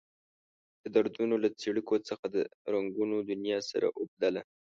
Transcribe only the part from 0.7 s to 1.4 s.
د دردونو